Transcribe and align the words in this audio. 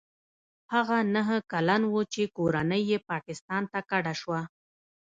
هغه 0.73 0.97
نهه 1.15 1.37
کلن 1.51 1.81
و 1.91 1.95
چې 2.13 2.23
کورنۍ 2.37 2.81
یې 2.91 2.97
پاکستان 3.11 3.63
ته 3.71 3.79
کډه 3.89 4.13
شوه. 4.21 4.41